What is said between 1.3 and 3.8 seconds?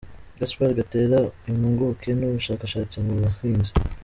impuguke n’umushakashatsi mu buhinzi